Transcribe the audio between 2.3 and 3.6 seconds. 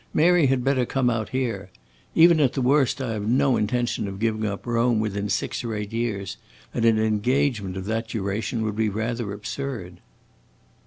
at the worst I have no